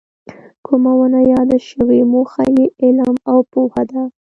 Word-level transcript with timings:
کومه 0.65 0.91
ونه 0.99 1.21
یاده 1.33 1.57
شوې 1.69 1.99
موخه 2.13 2.43
یې 2.55 2.65
علم 2.85 3.13
او 3.31 3.37
پوهه 3.51 3.83
ده. 3.91 4.01